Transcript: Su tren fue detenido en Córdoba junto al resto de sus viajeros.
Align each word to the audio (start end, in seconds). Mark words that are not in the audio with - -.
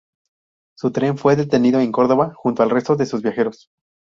Su 0.75 0.91
tren 0.91 1.15
fue 1.19 1.35
detenido 1.35 1.79
en 1.79 1.91
Córdoba 1.91 2.33
junto 2.35 2.63
al 2.63 2.71
resto 2.71 2.95
de 2.95 3.05
sus 3.05 3.21
viajeros. 3.21 3.69